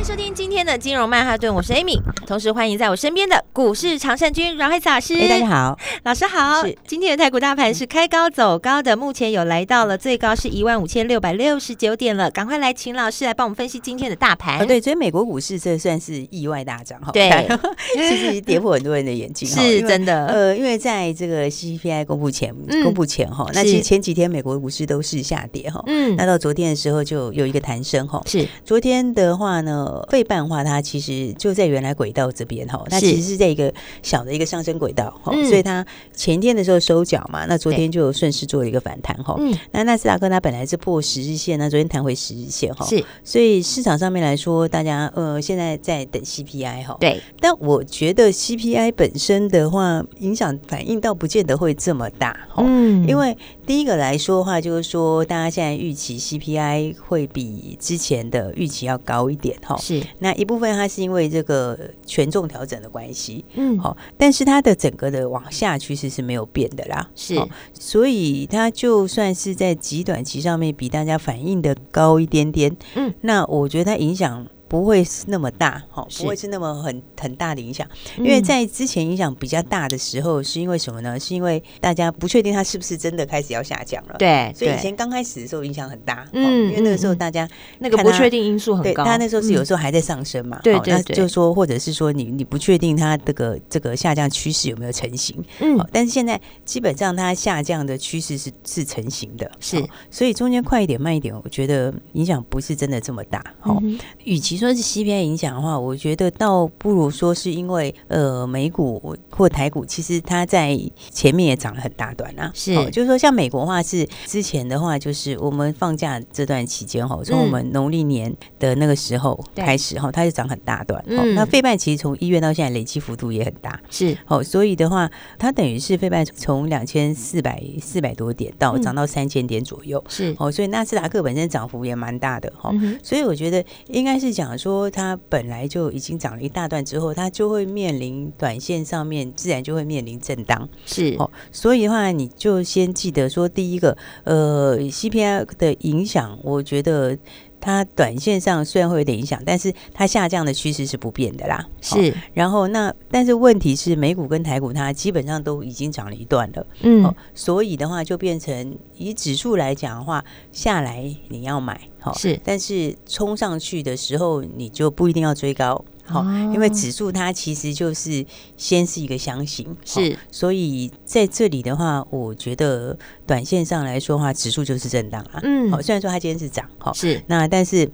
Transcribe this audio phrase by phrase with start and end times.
[0.00, 5.12] 欢迎收听今天的金融曼哈顿，我是 Amy，同时欢迎在我身边的股市常胜军阮惠慈老师。
[5.12, 6.64] 哎，大家好，老师好。
[6.64, 12.30] 是今天的台股大盘是开高走高的，目前有来到了最高是一万五千六百六十九点了。
[12.30, 14.58] 赶快来请老师来帮我们分析今天的大盘。
[14.60, 17.12] 啊、对，所以美国股市这算是意外大涨哈。
[17.12, 17.46] 对，
[17.92, 19.46] 其实跌破很多人的眼睛。
[19.46, 20.26] 是真的。
[20.28, 25.82] 呃，因为在这个 CPI 公布前，嗯、公布前哈，那其实前几天美国股市都是下跌哈。
[25.86, 26.16] 嗯。
[26.16, 28.22] 那到昨天的时候就有一个弹升哈。
[28.24, 28.48] 是。
[28.64, 30.60] 昨天的话呢，费半的话。
[30.62, 33.72] 它其实就在原来轨道这边哈，它其实是在一个
[34.02, 39.36] 小的一个上升轨道哈，所以它前天的时候收脚嘛，那昨天就顺势做了一个反弹哈。
[39.72, 42.86] 那纳斯达克它本来是破十日线，那昨天弹回十日线哈。
[42.86, 46.96] 是，所以市场上面来说，大家呃现在在等 CPI 哈。
[47.00, 52.62] 对，但我觉得 CPI 本身的话，影响反应倒不见得会这么大哈。
[52.66, 59.79] 嗯，因为第一个来说的话，就是说大家现在预期 CPI 会比之前的预期要高一点哈。
[59.80, 67.34] 是，那一部分它是因为这个权重调整的关系，嗯，好，但是它的整个的往下趋势是没有变的啦，是，
[67.72, 74.46] 所以它就算是在极短期上面比大家反应的高一点点，嗯，那我觉得它影响。
[74.70, 77.84] 不会是那么大，哈，不会是那么很很大的影响，
[78.18, 81.18] 因为在之前影响比较大的时候，是因为什么呢？
[81.18, 87.48] 是因为大家不确定它是不是真的开始要下降了，对，所以以前刚开始的时候影响很大，嗯，因为那个时候大家
[87.80, 103.82] 那个不确定因素很高，它那时候是有时候还在上升嘛，对对，那就说或者是说你你不确定它这个这个下降趋势有没有成型，嗯，但是现在基本上它下降的趋势是是成型的，是，所以中间快一点慢一点，我觉得影响不是真的这么大，好，
[104.22, 104.59] 与其。
[104.60, 110.78] 说是 CPI 影响的话，我觉得倒不如说是因为呃美股或台股，其实它在
[111.10, 112.52] 前面也涨了很大段啊。
[112.54, 121.02] 是，哦、就是说像美国的话是之前的话，就是我们放假这段期间哈，从我们农历年的那个时候开始哈，嗯、它就涨很大段。
[121.06, 123.80] 嗯、哦，那费半其实从一月到现在累积幅度也很大。
[123.88, 130.04] 是，哦，所以的话，它等于是费半从两千四百四百多点到涨到三千点左右。
[130.06, 132.70] 是，哦，所以纳斯达克本身涨幅也蛮大的哈。
[133.02, 134.49] 所以我觉得应该是讲。
[134.56, 141.30] 说它本来就已经涨了一大段之后，它就会面临短线上面自然就会面临震荡，是哦。
[141.52, 147.16] 所以的话，你就先记得说，第一个，呃，CPI 的影响，我觉得
[147.60, 151.68] 它短线上虽然会有点影响，但是它下降的趋势是不变的啦。
[151.80, 152.14] 是。
[152.32, 157.14] 然后那但是问题是，美股跟台股它基本上都已经涨了一段了，嗯、哦。
[157.34, 161.89] 所以的话，就变成以指数来讲的话，下来你要买。
[162.00, 166.22] 好是，但是冲上去的时候，你就不一定要追高，好，
[166.52, 168.24] 因为指数它其实就是
[168.56, 177.90] 先是一个箱型，是，所以在这里的话，我觉得短线上来说的话，指数就是震荡啦，嗯，好，虽然说它今天是涨，哈，是，那但是。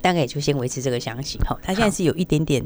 [0.00, 2.64] 大概也就先维持这个箱型哈，它现在是有一点点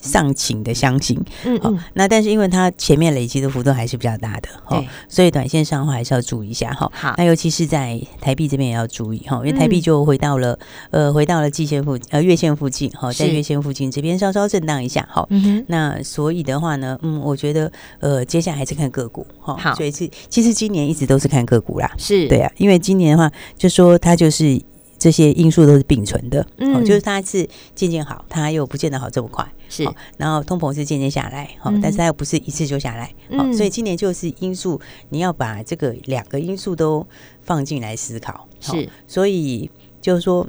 [0.00, 6.90] 上倾的箱型，嗯，好，那但是因为它前面累积的幅度还是比较大的，哈，所以短线上的话还是要注意一下哈。
[6.94, 10.58] 好，那尤其是在台币这边也要注意哈，因为台币就回到了
[10.90, 15.26] 呃回到了季线附呃月线附近哈，在月线附近这边稍稍震荡一下哈。
[15.66, 17.70] 那所以的话呢，嗯，我觉得
[18.00, 19.56] 呃接下来还是看个股哈。
[19.56, 24.62] 好，所以是其实今年一直都是看个股啦，是对啊，因为今年的话就说它就是。
[24.98, 29.88] 这些因素都是并存的，嗯，就是它是渐渐好，它又不见得好这么快，是。
[30.16, 34.80] 然后通膨是渐渐下来，好，但是它又不是一次就下来，好，所以今年就是因素，
[35.10, 37.06] 你要把这个两个因素都
[37.42, 38.88] 放进来思考，是。
[39.06, 39.70] 所以
[40.00, 40.46] 就是说。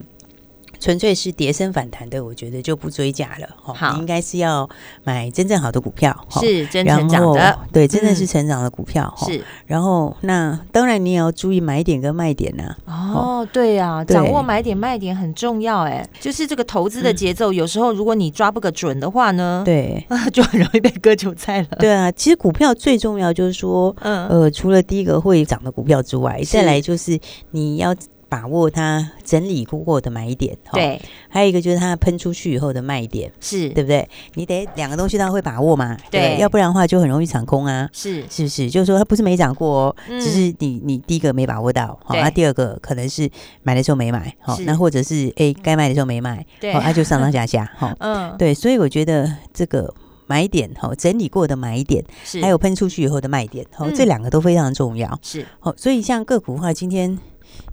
[0.79, 3.47] 纯粹是跌升反弹的，我觉得就不追加了。
[3.61, 4.69] 好，你应该是要
[5.03, 9.13] 买真正好的股票，是真成长的，对，真的是成长的股票。
[9.17, 12.75] 是，然后那当然你也要注意买点跟卖点呐。
[12.85, 15.81] 哦，对呀，掌握买点卖点很重要。
[15.81, 21.67] 哎，就是这个投资的节奏，有时候如果你抓不个准的话呢，对， 就很容易被割韭菜了。
[21.79, 27.19] 对啊，其实股票最重要就是说，嗯呃，除了第一个会涨的股票之外，再来就是
[27.51, 27.95] 你要。
[28.29, 33.69] 把握它整理过的买点，对，还有一个就是它喷出去以后的卖点，是。
[33.69, 34.07] 对不对？
[34.33, 38.23] 你得两个东西都要会把握嘛，对，对，要不然的话就很容易抢空啊，是。
[38.29, 38.69] 是不是？
[38.69, 43.29] 就是说它不是没涨过哦，嗯、只是你你第一个没把握到，好，那第二个可能是
[43.63, 49.93] 买的时候没买，好，那或者是哎该卖的时候没卖，对，那就上上下下，哈， 嗯，对，所以我觉得这个
[50.25, 52.41] 买点，哈，整理过的买点，是。
[52.41, 57.17] 还有喷出去以后的卖点，哈，这两个都非常重要，是，好，所以像个股的话，今天。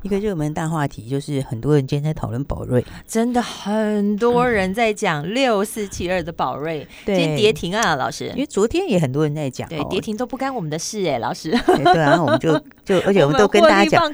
[0.05, 12.53] 一个热门大话题就是很多人今天在讨论宝瑞，真的很多人在讲六四七二的宝瑞，今天跌停啊，老师，因为昨天也很多人在讲，对，跌停都不干我们的事哎，老师， 对啊，我们就
[12.85, 14.13] 就 而且我们都跟大家讲，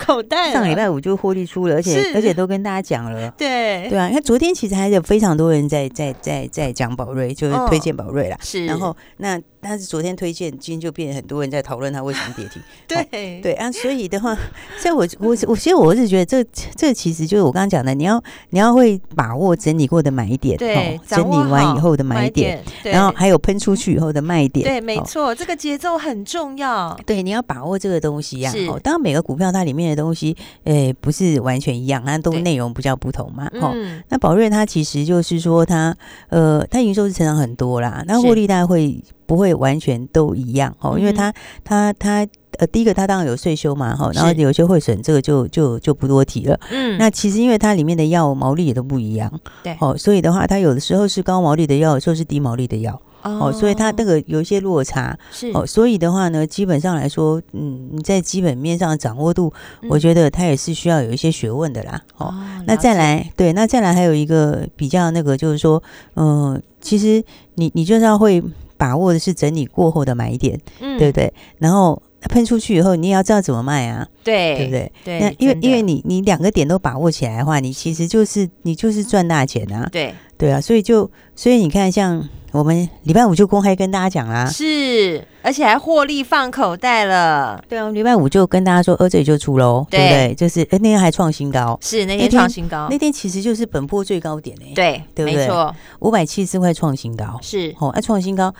[0.52, 3.88] 上礼拜五就获利出了，而且而且都跟大家讲了，对。
[3.90, 9.42] 对啊，你看昨天其实还有非常多人在在在在讲宝瑞，就是推荐宝瑞啦，是，然后那。
[9.62, 12.62] 但是昨天推荐，今天就变很多人在讨论它为什么跌停。
[12.88, 13.42] 对。
[13.42, 14.34] 对啊，所以的话，
[14.78, 16.44] 像我我我其实我是觉得这
[16.76, 24.66] 这其实就是我刚刚讲的，你要你要会把握整理过的买点，对，整理完以后的买点，然后还有喷出去以后的卖点。
[24.66, 26.98] 对，没错，这个节奏很重要。
[27.06, 28.52] 对，你要把握这个东西呀。
[28.68, 33.50] 哦，当然每个股票它里面的东西，诶，不是完全一样，它都内容比较不同嘛。
[33.60, 33.74] 哦，
[34.08, 35.96] 那宝瑞它其实就是说它
[36.28, 39.02] 呃，它营收是成长很多啦，那获利大概会。
[39.30, 42.26] 不会完全都一样哦，因为它它它
[42.58, 46.58] 呃，第一个它当然有税收嘛哈，然后有些会损，这个就就就不多提了。
[46.70, 49.32] 嗯，那其实因为它里面的药毛利也都不一样，
[49.62, 59.52] 对哦，所以的话，它有的时候是高毛利的药，有时候是低毛利的药哦，所以它那个有一些落差是哦，所以的话呢，基本上来说，嗯，你在基本面上掌握度，
[59.88, 62.02] 我觉得它也是需要有一些学问的啦。
[62.16, 62.34] 哦，
[62.66, 65.82] 那再来对，那再来还有一个比较那个就是说，
[66.16, 67.22] 嗯，其实
[67.54, 68.42] 你你就是要会。
[68.80, 71.30] 把握的是整理过后的买点，嗯，对不对？
[71.58, 74.92] 然后喷出去以后，你也要知道怎么卖啊，对，对不对？
[75.04, 80.14] 对，那因为因为你你两个点都把握起来的话，你其实就是你就是赚大钱啊，对。
[80.36, 90.00] 对啊，所以就所以你看，像我们礼拜五就公开跟大家讲啦，是，而且还获利放口袋了，对啊，礼拜五就跟大家说，呃，这里就出喽，对。
[90.00, 90.34] 不对？
[90.34, 95.42] 就是那天还创新高，是那天创新高，那天其实就是本波最高点诶，对，对不对？
[95.42, 97.74] 没错，五百七十四块创新高，是。
[97.78, 98.54] 哦，那，创新高。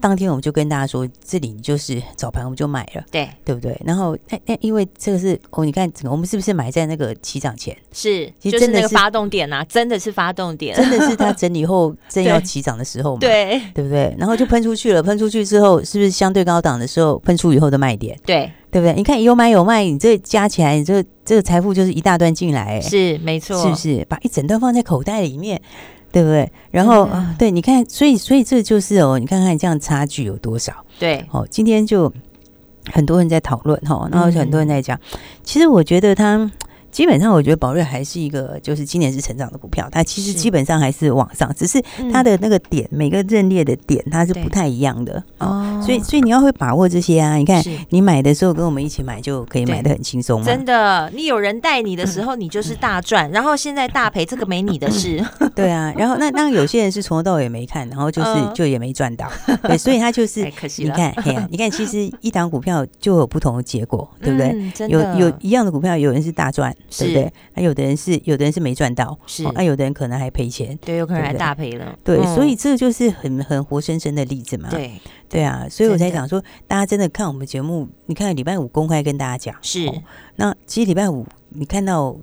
[0.00, 3.80] 当天我们就跟大家说，这里就是早盘我们就买了，对对不对？
[3.84, 7.76] 然后那那因为这个是哦，你看整个我们是不是买在那个起涨前？
[7.92, 13.20] 是，其实真的是发动点呐，真的是发动点，真的是它整理后正要 起涨的时候嘛？
[13.20, 14.14] 对对不对？
[14.18, 18.16] 然后就喷出去了，喷出去之后是不是相对高档的时候喷出以后的卖点？
[18.24, 18.94] 对对不对？
[18.94, 24.04] 你看有买有卖，你这加起来，你这这个财富就是一大段进来，是没错，是不是？
[24.08, 25.60] 把一整段放在口袋里面。
[26.12, 26.50] 对不对？
[26.70, 30.72] 然后，嗯、对，你看，所以，所以这就是哦，你看看这样差距有多少？
[30.98, 32.12] 对，哦，今天就
[32.92, 36.50] 很多人在讨论哈，然后很多人在讲，嗯、其实我觉得他。
[36.98, 39.88] 基本上，我觉得宝瑞还是一个，就是今年是成长的股票。
[39.92, 41.80] 它其实基本上还是往上，只是
[42.12, 45.80] 它的那个点，每个阵列的点，它是不太一样的哦。
[45.80, 47.36] 所以，所以你要会把握这些啊。
[47.36, 50.46] 你看，你买的时候跟我们一起买，就可以买的很轻松嘛。
[50.46, 53.30] 真的，你有人带你的时候，你就是大赚。
[53.30, 55.24] 然后现在大赔，这个没你的事。
[55.54, 55.94] 对啊。
[55.96, 59.30] 然后那那有些人是从头到尾没看，然后就是就也没赚到。
[59.62, 60.82] 对，所以他就是 可惜。
[60.82, 64.88] 你看，嘿呀，你看，其实一档股票就有不同的结果，对不对？
[64.88, 66.74] 有有一样的股票，有人是大赚。
[66.90, 67.32] 对不对？
[67.54, 69.42] 那有的人是，有的人是没赚到，是。
[69.54, 74.92] 那有的人可能还赔钱，对，有可能还大赔了，对，所以这就是很很活生生的例子嘛，对。
[75.28, 79.90] 对啊，所以我才想说，大家真的看我们节目，你看礼拜五公开跟大家讲，是
[80.36, 82.16] 那其实礼拜五你看到。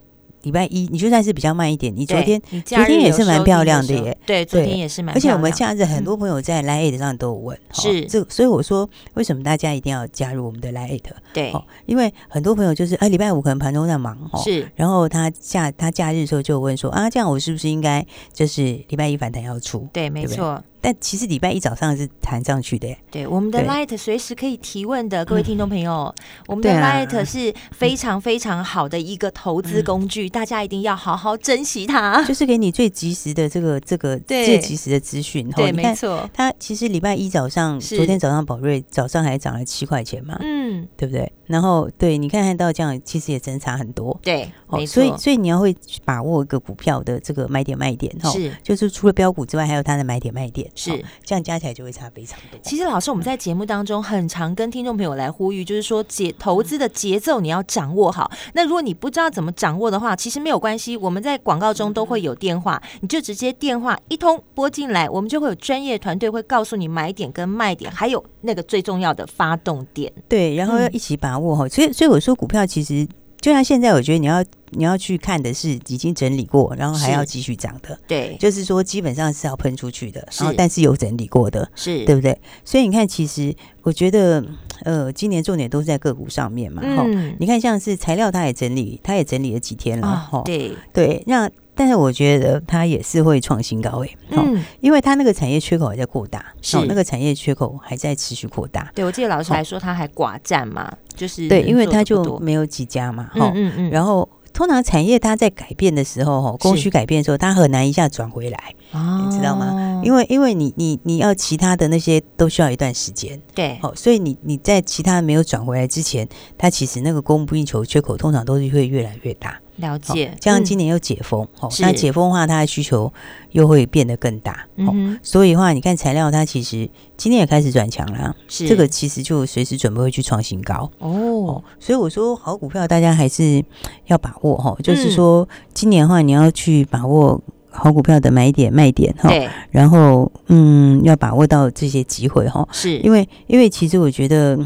[0.46, 1.92] 礼拜一，你就算是比较慢一点。
[1.96, 5.14] 你昨天昨天也是蛮漂亮的耶，对，昨天也是蛮。
[5.16, 11.02] 而且我们假日很多朋友在 Lite 上都有问，是这，所以我说为什么大家一定要加入我们的 Lite？
[11.34, 11.52] 对，
[11.88, 19.88] 因为很多朋友就是哎，礼拜五可能盘中在忙，是，然后他假他假日的时候就问说啊，这样我是不是应该就是礼拜一反弹要出？
[19.92, 20.64] 对，没错。
[20.86, 22.96] 但其实礼拜一早上是弹上去的耶。
[23.10, 26.14] 对，我们的 Light 随时可以提问的，各位听众朋友，
[26.46, 32.24] 我们的 Light 是非常非常好的一个投资工具，大家一定要好好珍惜它。
[32.26, 35.50] 就是给你最及时的这个这个 最及时的资讯。
[35.54, 36.30] 对，没错。
[36.32, 40.55] 它其实礼拜一早上，昨天早上宝瑞早上还涨了七块钱嘛，嗯，
[40.98, 41.32] 对不对？
[41.46, 44.18] 然后对，你看看到这样，其实也真差很多。
[44.24, 44.96] 对，没错。
[44.96, 50.70] 所以所以你要会把握一个股票的这个买点卖点哈，是，就是除了标股之外，还有它的买点卖点。
[50.74, 50.92] 是，
[51.24, 52.60] 这样加起来就会差非常多。
[52.64, 58.32] 其实老师，我们在节目当中很常跟听众朋友来呼吁，就是说节投资的节奏你要掌握好。
[58.54, 70.12] 那如果你不知道怎么掌握的话，其实没有关系，我们在广告中都会有电话，你就直接电话一通拨进来，我们就会有专业团队会告诉你买点跟卖点，还有那个最重要的发动点。
[70.28, 71.68] 对，然后要一起把握哈。
[71.70, 73.08] 所以所以我说股票其实
[73.40, 74.44] 就像现在，我觉得你要。
[74.78, 82.38] 你要去看的是已经整理过，然后还要继续涨的，对，就是说基本上是要喷出去的，然后但是有整理过的，是对不对？
[82.66, 84.44] 所以你看，其实我觉得，
[84.84, 91.50] 呃，今年重点都是在个股上面嘛，哈、嗯，你看像是材料，它也整理，它也整理了几天了，哈、哦，对对，那。
[91.76, 96.78] 但是我觉得它也是会创新高位、欸，嗯，因为它那个产业缺口还在扩大，是。
[96.88, 98.92] 那个产业缺口还在持续扩大。
[98.96, 110.02] 对，我记得老师还说它还寡占嘛，就是对，因为它就没有几家嘛，哈，嗯嗯，然后通常产业它在改变的时候，哈，供需改变的时候，它很难一下转回来，你知道吗？
[110.04, 116.28] 因为因为你你你要其他的那些都需要一段时间，对，好，所以你你在其他没有转回来之前，
[116.58, 119.60] 它其实那个供不应求缺口通常都是会越来越大。
[119.78, 123.12] 了解，这样今年又解封，哦、嗯，那解封的话，它的需求
[123.52, 128.68] 又会变得更大，嗯，所以的话，你看材料，它其实今年也开始转强了，是。
[128.68, 130.90] 这个其实就随时准备会去创新高。
[131.00, 133.64] 哦，哦，所以我说好股票大家还是
[134.06, 142.98] 要把握哈，就是说今年的话，你要去把握好股票的买点卖点哈，对，然后嗯，要把握到这些机会哈，是。
[143.00, 144.58] 因为因为其实我觉得。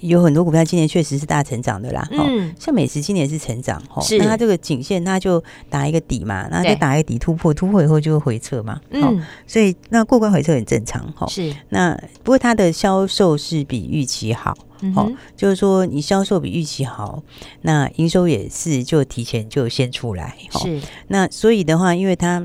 [0.00, 11.54] 有很多股票今年确实是大成长的啦，嗯，像美食今年是成长，哈，那它这个颈线它就打一个底嘛，那再打一个底突破，突破以后就会回撤嘛，嗯，所以那过关回撤很正常，哈，是。
[11.68, 14.56] 那不过它的销售是比预期好，
[14.94, 17.22] 好，就是说你销售比预期好，
[17.62, 20.80] 那营收也是就提前就先出来，是。
[21.08, 22.42] 那所以的话，因为它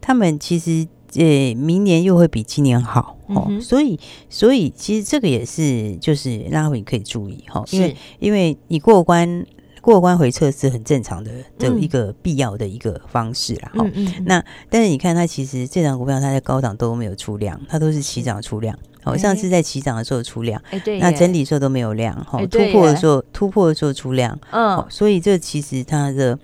[0.00, 0.86] 他们其实。
[1.14, 3.98] 呃，明年又会比今年好哦，嗯、所以，
[4.28, 9.44] 所以其实这个也是就是拉回可以注意哈，因为因为你过关
[9.80, 13.72] 过关回撤是很正常的的一个必要的一个方式啦。
[13.74, 13.92] 哈、嗯。
[13.94, 18.78] 嗯嗯、那但是你看它其实这张股票它在高档都没有出量，它都是起涨出量。
[19.02, 20.60] 好，上次在起涨的时候出量，
[21.00, 26.38] 那整理的时候都没有量，哈，突破的时候突破的时候出量，嗯，所以这其实它的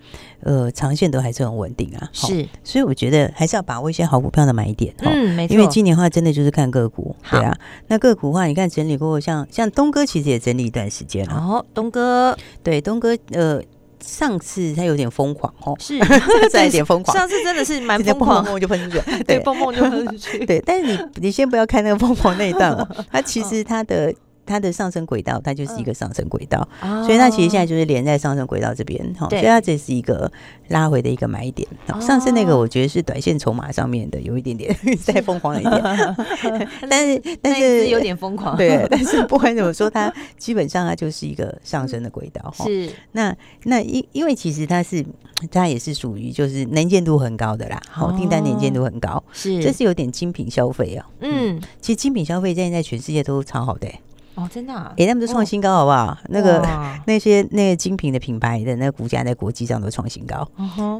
[0.47, 7.55] 呃长线都还是很稳定啊，是，所以我觉得还是要把握一些好股票的买点，嗯，没错，因为今年的话真的就是看个股，对啊，
[7.89, 13.61] 那个股的话，你看整理过后，像像东哥其实也整理一段时间了，哦，东哥，对，东哥，呃。
[13.99, 15.99] 上次他有点疯狂哦，是。
[16.53, 17.17] 再有点疯狂。
[17.17, 20.45] 上次真的是蛮 疯狂，蹦蹦就喷出去，对，蹦蹦就喷出去。
[20.45, 24.15] 对，但是你你先不要看那个疯狂那一段哦，他其实他的。
[24.47, 30.31] 它的上升轨道，它就是一个上升轨道，嗯、所以它其实现在就是连在上升轨道这边，哈、哦，所以它这是一个
[30.69, 31.69] 拉回的一个买点。
[31.89, 34.75] 哦、上次那个我觉得是短线筹码上面的有一点点
[35.05, 36.17] 再疯狂了一点，
[36.89, 42.65] 但是但是有点疯狂，对，但是不管怎么说，它基本上它就是一个上升的轨道，哈、
[43.13, 45.05] 那那因因为其实它是
[45.51, 49.63] 它也是属于就是能见度很高的啦，好、哦，订单能见度很高，是。
[49.63, 54.01] 这是有点精品消费啊，嗯，其实精品消费现在在全世界都超好的、欸。
[54.37, 54.93] 哦，真的啊！
[54.99, 56.17] 哎，他们都创新高，好不好？
[56.29, 56.63] 那个
[57.07, 60.47] 那些那个精品的品牌的那个股价在国际上都创新高。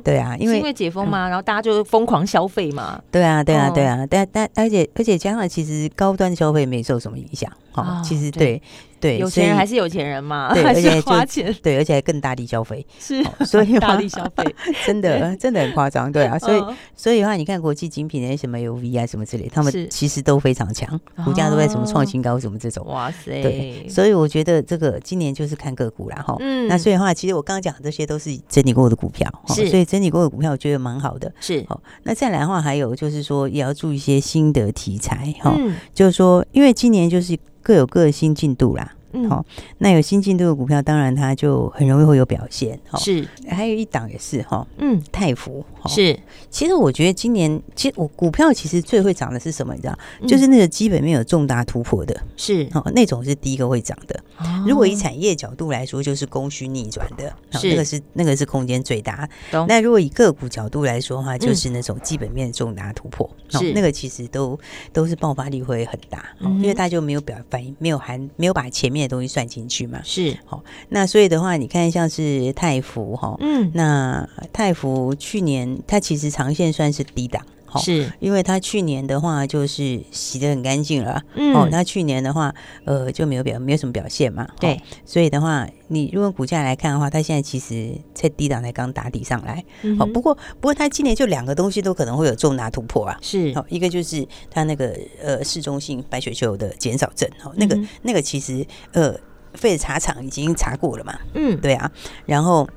[0.03, 3.01] 对啊，因为因为解封嘛，然后大家就疯狂消费嘛。
[3.11, 7.51] 对啊，对啊，对啊，但但而且而且加上其实高端消费没受什么影响。
[7.75, 8.61] 哦，其实对。
[9.07, 14.45] 对，有钱人还是有钱人嘛， 对，而且花钱，对，而且还更大力消费，是，所以 大力消费，
[14.85, 16.63] 真的真的很夸张，对啊，所以
[16.97, 35.57] 所以的话，你看国际精品那些什么 UV 啊什么之类，他们其实都非常强，股价都在什么创新高什么这种，哇塞，对，所以我觉得这个今年就是看个股啦哈，嗯，那所以的话，其实我刚刚讲这些都是整理过的股票，是，所以整理过的股票我觉得蛮好的，是，好，那再来的话，还有就是说也要注意一些新的题材哈，
[35.95, 38.93] 就是说因为今年就是各有各的新进度啦。
[39.29, 39.45] 好，
[39.79, 42.79] 那有新进度的股票，当然它就很容易会有表现。
[42.91, 46.19] 哦，是，还有一档也是哈，嗯，泰福是。
[46.51, 49.75] 其实我觉得今年，其实我股票其实最会涨的是什么？
[49.75, 54.23] 你知道，就是那个基本面有重大突破的，是，哦，那种是第一个会涨的。
[54.67, 59.29] 如果以产业角度来说，就是供需逆转的，是，那个是那个是空间最大。
[59.67, 64.59] 那如果以个股角度来说的话，就是那种基本面重大突破，是，那个其实都
[64.93, 69.06] 都是爆发力会很大，因为它就没有表反应，没有含，没有把前面。
[69.09, 70.01] 东西算进去嘛？
[70.05, 70.37] 是。
[70.45, 77.45] 好，那所以的话，你看像是泰福哈，嗯，那泰福去年它其实长线算是低档，
[77.79, 82.55] 是因为他去年的话就是洗得很干净了，嗯，哦，他去年的话
[82.85, 89.65] 呃就没有表没有什么表现嘛，对，所以的话，你如果股价来看的话，它现在其实在低档才刚打底上来，
[89.99, 99.15] 哦，不过不过它今年就两个东西都可能会有重大突破啊，是，好，一个就是它那个呃市中心白血球的减少症，哦，那个那个其实呃。
[99.55, 101.19] 废茶厂已经查过了嘛？
[101.33, 101.91] 嗯，对啊。
[102.27, 102.69] 然后，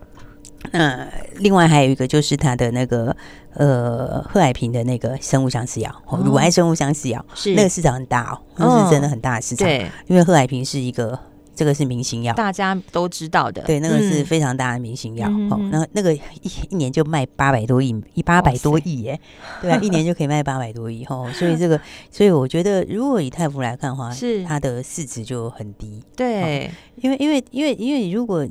[0.72, 3.16] 呃，另外还有一个就是它的那个
[3.54, 9.68] 呃，贺海平的那个生物相似药，乳癌生物相似药，是那个市场很大哦，那是真的很大的市场。
[9.68, 11.18] 对，因为贺海平是一个
[11.56, 13.62] 这个是明星药，大家都知道的。
[13.64, 15.30] 对，那个是非常大的明星药。
[15.50, 16.22] 哦，那那个一
[16.70, 19.20] 一年就卖八百多亿，一八百多亿耶，
[19.62, 21.30] 对啊，一年就可以卖八百多亿哦。
[21.34, 21.80] 所以这个，
[22.12, 26.04] 所以我觉得，如果以泰福来看的话，是它的市值就很低。
[26.16, 28.46] 对，因为因为因为因为如果。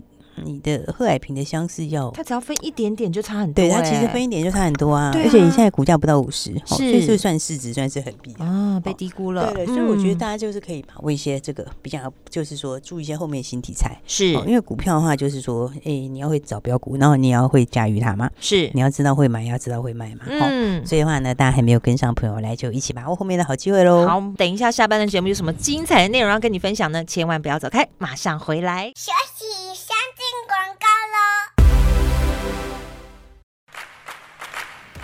[0.45, 3.69] 你的贺海平的相似药，它只要分一点点就差很多，欸。
[3.69, 5.07] 对，它其实分一点就差很多啊。
[5.07, 9.53] 啊而且你现在股价不到五十，是，所以是算市值算是很低啊，被低估了。
[9.53, 13.99] 对，对，所以我觉得大家就是可以把握一些这个比较，就是说注意一些后面新题材。
[14.07, 18.31] 是，因为股票的话，就是说，哎，你要会找标股，然后你要会驾驭它嘛。
[18.41, 20.25] 是，你要知道会买，要知道会卖嘛。
[20.29, 24.07] 嗯，所以的话呢，大家还没有跟上朋友来，就一起把握后面的好机会喽。
[24.07, 27.05] 好，等一下下班的节目有什么精彩的内容要跟你分享呢？
[27.05, 28.93] 千万不要走开，马上回来。
[28.95, 29.68] 休息，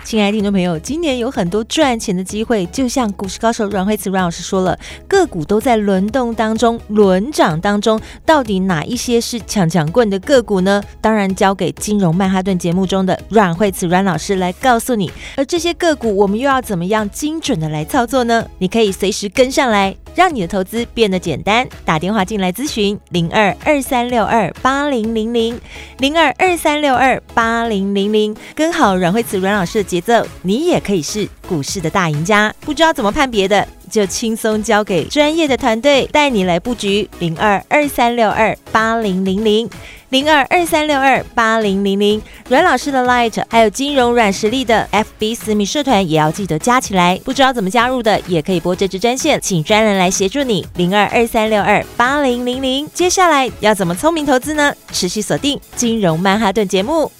[0.05, 10.83] 亲爱的听众朋友，今年有很多赚钱的机会，就像股市高手阮慧慈阮老师说了，个股都在轮动当中、轮涨当中，到底哪一些是强强棍的个股呢？
[11.01, 15.11] 当然交给金融曼哈顿节目中的阮慧慈阮老师来告诉你。
[15.35, 18.47] 而这些个股，我们又要怎么样精准的来操作呢？
[18.59, 21.67] 你可以随时跟上来，让你的投资变得简单。
[21.83, 25.59] 打电话进来咨询零二二三六二八零零零
[25.99, 32.53] 零二二三六二八零零零，跟好阮慧慈阮老师的节奏，你也可以是股市的大赢家。
[32.61, 37.07] 不知道怎么判别的，就轻松交给专业的团队带你来布局。
[37.19, 39.69] 零二二三六二八零零零
[40.15, 42.21] 零二二三六二八零零零。
[42.47, 47.19] 阮老师的 Light 还有金融软实力的 FB 私密社团也要记得加起来。
[47.25, 50.65] 不知道怎么加入的，也可以拨这支专线，请专人来协助你。
[50.75, 52.89] 零二二三六二八零零零。
[52.93, 54.73] 接下来要怎么聪明投资呢？
[54.93, 57.11] 持续锁定金融曼哈顿节目。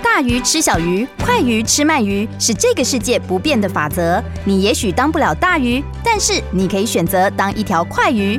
[0.00, 4.22] 大鱼吃小鱼，快鱼吃慢鱼，是这个世界不变的法则。
[4.44, 8.38] 你也许当不了大鱼，但是你可以选择当一条快鱼。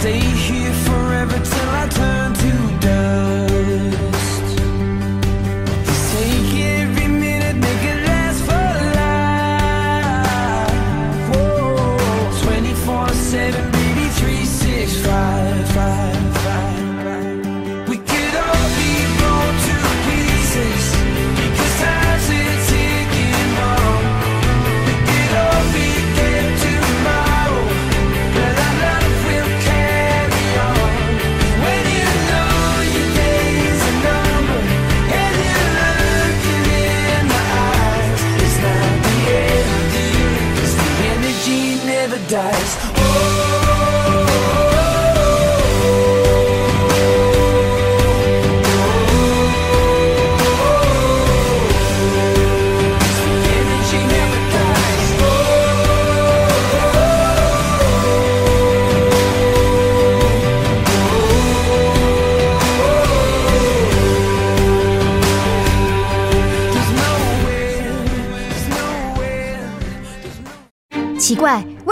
[0.00, 2.17] stay here forever till I turn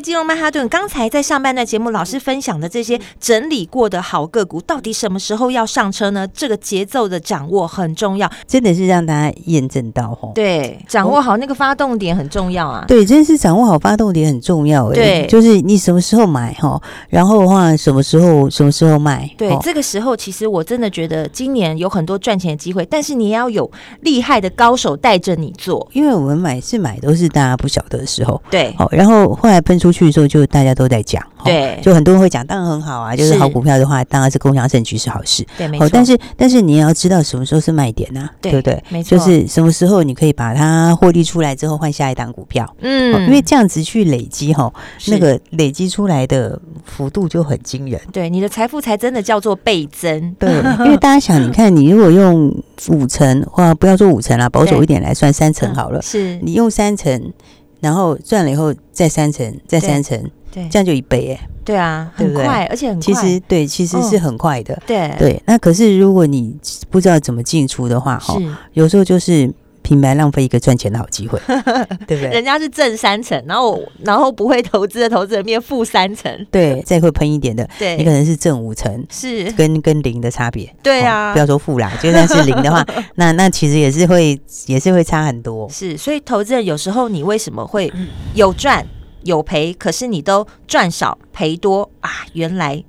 [0.00, 6.26] 金融曼哈顿，刚才在上半段节目，老师分享的这些整理过的好个股，到底什么时候要上车呢？
[6.26, 10.32] 这个节奏的掌握很重要，真的是让大家验证到吼。
[10.34, 12.84] 对，掌握好那个发动点很重要啊。
[12.88, 14.94] 对，真的是掌握好发动点很重要哎。
[14.94, 19.30] 对，就是你什么时候买哈，然后的话什么时候什么时候卖。
[19.38, 23.70] 对，这个时候其实我真的觉得今年有很多赚钱的机会，但是你也要有
[24.00, 28.40] 厉害的高手带着你做，因为我们买是买都是大家不晓得的时候。
[28.50, 35.88] 对，好，然后后来喷出去的时候，就大家都在讲，对，就很多人会讲，当然很好啊，就是好股票的话，当然是共享盛举是好事，对，没错。
[35.90, 38.82] 但是，但是你也要知道什么时候是卖点呐，对不对？
[38.88, 44.72] 没错，就是什么时候你可以把它获利出来之后换下一档股票，嗯，因为这样子去累积哈，
[45.06, 52.52] 那个累积出来的幅度就很惊人，对，你的财富才真的叫做倍增，对，因为大家想，你看你如果用
[52.88, 56.38] 五成或不要说五成啦，保守一点来算三成好了，是。
[56.42, 57.32] 你用三成。
[57.80, 60.18] 然后赚了以后再三成，再三成，
[60.50, 61.48] 对，这样就一倍哎。
[61.64, 63.02] 对啊，很快，而且很快。
[63.02, 64.80] 其实对，其实是很快的。
[64.86, 66.56] 对对，那可是如果你
[66.88, 68.36] 不知道怎么进出的话，哈，
[68.72, 69.52] 有时候就是。
[69.88, 71.40] 平白浪费一个赚钱的好机会，
[72.06, 72.28] 对不对？
[72.28, 87.90] 人家是挣三成，然后然后不会投资的投资人变负三成，对，再会喷一点的，对，你可能是挣五成，是跟跟零的差别，对啊，不要说负啦，就算是零的话， 那那其实也是会也是会差很多，是，所以投资人有时候你为什么会
[88.34, 88.86] 有赚
[89.24, 92.10] 有赔，可是你都赚少赔多啊？
[92.34, 92.84] 原来。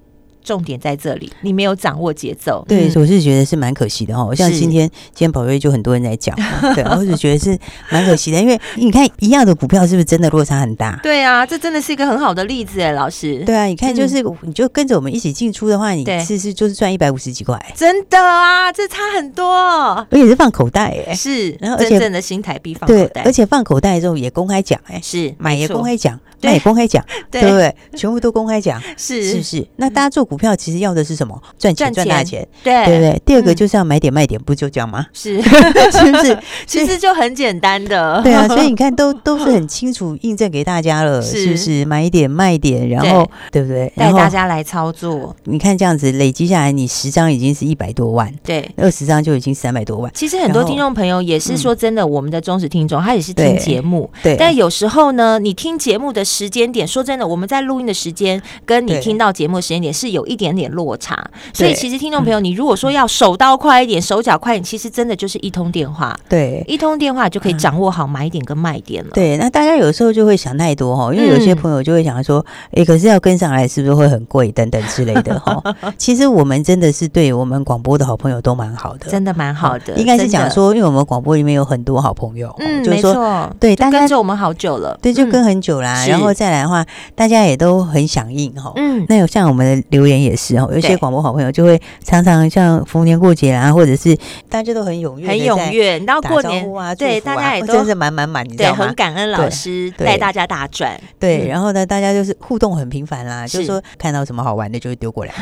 [0.49, 2.65] 重点在这里，你没有掌握节奏。
[2.67, 4.33] 对，我是觉得是蛮可惜的哈。
[4.33, 6.35] 像今天，今天宝瑞就很多人在讲，
[6.73, 7.55] 对，我是觉得是
[7.91, 10.99] 蛮可惜的，因为你看一样的股票，是不是真的落差很大？
[11.03, 13.43] 对啊，这真的是一个很好的例子哎，老师。
[13.45, 26.19] 对啊，你看，就是你就跟着我们一起进出的话，你是是就是赚一百五十几块，真的啊，这差很多，而且是放口袋哎，是，然后真正的新台币放口袋，而且放口袋之后也公开讲哎，是买也公开讲。
[26.41, 27.75] 那也公开讲， 对不对？
[27.95, 29.67] 全部都公开讲， 是是不是？
[29.77, 31.41] 那大家做股票其实要的是什么？
[31.57, 33.21] 赚钱赚大钱，对对不对？
[33.25, 35.05] 第二个就是要买点卖点，不就这样吗？
[35.13, 36.37] 是 是不是？
[36.65, 38.47] 其实就很简单的，对啊。
[38.47, 41.85] 所以你看，都都是很清楚印证给大家了，是不是？
[41.85, 43.91] 买点卖点，然后对不对？
[43.95, 45.35] 带大家来操作。
[45.45, 50.11] 你看这样子累积下来，你十张已经是一百多万，对，二十张就已经三百多万。
[50.13, 54.35] 其实很多听众朋友也是说真的，我们的忠实听众，他也是听节目，对。
[54.37, 57.03] 但有时候呢，你听节目的时间点说。
[57.09, 61.17] 真的，我们在录音的时间跟你听到节目的时间点是有一点点落差，
[61.51, 69.09] 所以其实听众朋友，你如果说要手刀快一点，手脚快一点，其实真的就是一通电话，对，一通电话就可以掌握好买点跟卖点了。
[69.13, 75.63] 对，那大家有时候就会想太多哈，因为有些朋友就会想说，哎，可是要跟上来是不是会很贵等等之类的哈。
[75.97, 79.95] 其实我们真的是对我们广播的好朋友都蛮好的，真的蛮好的。
[79.95, 86.05] 应该是讲说，因为我们广播里面有很多好朋友，嗯，没错，对，大家跟着我们好久了，对，就跟很久啦。
[86.05, 86.85] 然后再来的话。
[87.15, 98.85] 大家也都很响应哈，嗯，那有像我们的留言也是哦，有些广播好朋友就会常常像逢年过节啊，或者是大家都很踊跃，很踊跃，然后过年啊，对，大家也都真是满满满，你知道吗？
[98.85, 105.33] 很感恩老师带大家大转，对，然后呢，大家就是互动很频繁啦，就是说看到什么好玩的就会丢过来，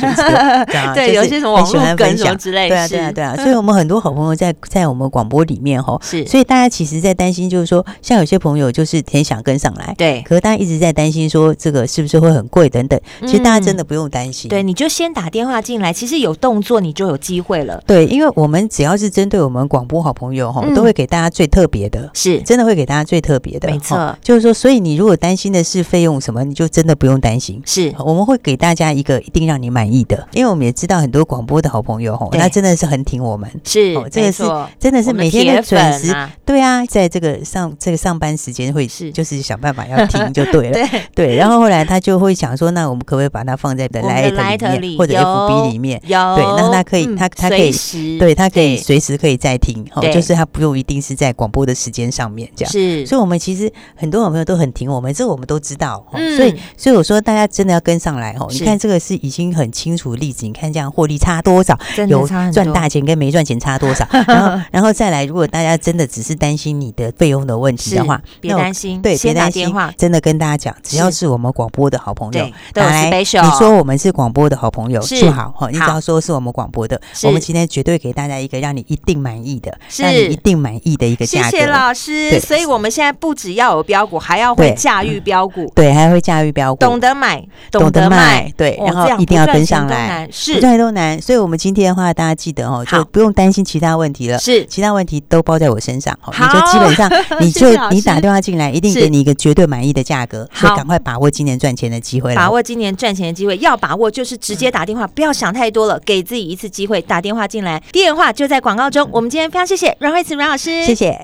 [0.95, 12.99] 对，有些什么网络梗什么之类的，对啊，对啊，对啊，所以我们很多好朋友在 在我们广播里面哈，是，所以大家其实，在担心就是说，像有些朋友就是很想跟上来，对，可是大家一直直在担心说这个是不是会很贵等等。
[13.21, 17.81] 其实大家真的不用担心，对，你就先打电话进来，其实有动作你就有机会了。
[17.87, 24.15] 对，因为我们只要是针对我们广播好朋友哈，都会给大家最特别的，是真的会给大家最特别的，没错。
[24.21, 27.61] 就是说，所以你如果担心的是费用什么，你就真的不用担心。
[27.65, 33.49] 是，我们会给大家一个一定让你满意的，因为我们也知道很多广播的好朋友哈，那真的是很挺我们。
[33.63, 34.43] 是，这个是
[34.79, 36.13] 真的是每天的准时。
[36.45, 40.71] 对啊，在这个上这个上班时间会是就是想办法要听 就对了。
[40.71, 46.01] 对对，然后后来他就会想说，那我们可不可以把它放在的 Light 里面或者 FB 里面？
[46.05, 47.71] 有对，那他可以他他可以
[48.19, 52.71] 对他可以随时可以再听，哦，就是他不用一定是在广播的时间上面这样。
[52.71, 56.05] 是，所以我们其实很多好朋友都很挺我们，这个我们都知道。
[56.35, 58.47] 所以所以我说大家真的要跟上来哦。
[58.51, 73.25] 你看这个是已经很清楚的例子，你看这样获利差多少，有赚大钱跟没赚钱差多少， 然后然后再来，如果大家真的只是担心你的费用的问题的话，别担心，对，别担心，真的跟大家讲，只要是我们广播的好朋友，打来，你
[73.57, 75.49] 说我们是广播的好朋友就好。
[75.57, 81.49] 哈，你只要说是我们广播的，我们今天绝对给大家一个让你一定满意的，让你一定满意的一个价格。
[81.49, 90.55] 谢谢老师，所以我们现在不只要有标股，还要会驾驭标股，对，还会驾驭标股，懂得买，懂得卖，对，然后一定要跟上来，是。
[90.55, 94.65] 不赚都难，所以我们今天的话，大家记得哦，就不用担心其他问题了，是。
[94.65, 109.07] 其他问题都包在我身上，你就基本上 你就你打电话进来，一定给你一个绝对满意的价格，所以赶快把握今年赚钱的机会，把握今年赚钱的机会，要把握就是直接打电话，不要想太多了，给自己一次机会，打电话进来，电话就在广告中。
[109.11, 111.21] 我们今天非常谢谢阮慧慈阮老师，谢谢。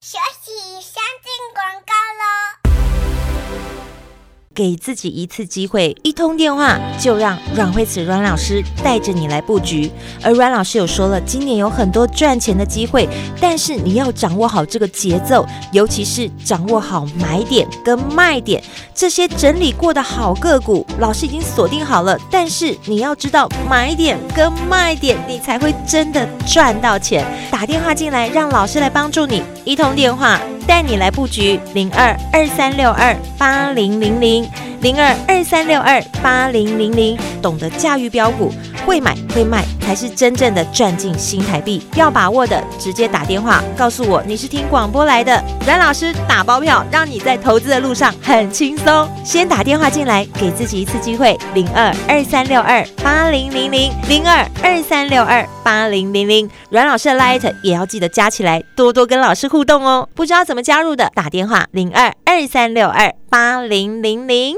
[4.55, 9.91] 给自己一次机会，一通电话就让阮慧慈阮老师带着你来布局。
[10.21, 13.07] 而阮老师有说了，今年有很多赚钱的机会，
[13.41, 18.63] 但是你要掌握好这个节奏，尤其是掌握好买点跟卖点。
[18.93, 27.25] 这些整理过的好个股，老师已经锁定好了，但是你要知道买点跟卖点，你才会真的赚到钱。
[27.51, 34.49] 打电话进来，让老师来帮助你，一通电话带你来布局零二二三六二八零零零。
[34.83, 38.51] 零二二三六二八零零零，懂得驾驭标股，
[38.85, 41.81] 会买会卖，才是真正的赚进新台币。
[41.95, 45.41] 要把握的，直接打电话告诉我你是听广播来的。
[45.65, 49.09] 阮老师打包票，让你在投资的路上很轻松。
[49.23, 51.39] 先打电话进来，给自己一次机会。
[51.53, 56.49] 零二二三六二八零零零，零二二三六二八零零零。
[56.69, 60.09] 阮老师的 Light 也要记得加起来，多多跟老师互动哦。
[60.13, 64.57] 不知道怎么加入的，打电话零二二三六二八零零零。